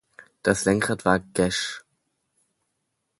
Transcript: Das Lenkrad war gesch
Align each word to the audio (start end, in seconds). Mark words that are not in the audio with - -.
Das 0.41 0.65
Lenkrad 0.65 1.05
war 1.05 1.19
gesch 1.19 1.83